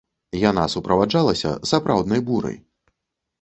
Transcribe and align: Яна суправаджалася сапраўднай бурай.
Яна 0.43 0.63
суправаджалася 0.75 1.51
сапраўднай 1.73 2.25
бурай. 2.31 2.59